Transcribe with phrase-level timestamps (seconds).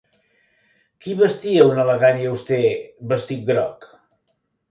[1.05, 2.59] Qui vestia un elegant i auster
[3.13, 3.87] vestit groc?